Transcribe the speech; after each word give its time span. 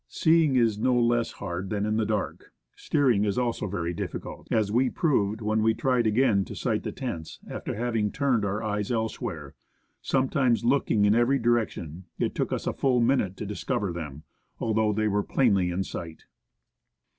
Seeing 0.07 0.55
is 0.55 0.79
no 0.79 0.99
less 0.99 1.33
hard 1.33 1.69
than 1.69 1.85
in 1.85 1.97
the 1.97 2.07
dark. 2.07 2.51
Steering 2.75 3.23
is 3.23 3.37
also 3.37 3.67
very 3.67 3.93
difficult, 3.93 4.47
as 4.49 4.71
we 4.71 4.89
proved 4.89 5.41
when 5.41 5.61
we 5.61 5.75
tried 5.75 6.07
again 6.07 6.43
to 6.45 6.55
sight 6.55 6.81
the 6.81 6.91
tents 6.91 7.37
after 7.47 7.75
having 7.75 8.11
turned 8.11 8.43
our 8.43 8.63
eyes 8.63 8.91
elsewhere; 8.91 9.53
sometimes, 10.01 10.65
looking 10.65 11.05
in 11.05 11.13
every 11.13 11.37
direction, 11.37 12.05
it 12.17 12.33
took 12.33 12.51
us 12.51 12.65
a 12.65 12.73
full 12.73 12.99
minute 12.99 13.37
to 13.37 13.45
discover 13.45 13.93
them, 13.93 14.23
although 14.59 14.91
they 14.91 15.07
were 15.07 15.21
plainly 15.21 15.69
in 15.69 15.83
sight. 15.83 16.25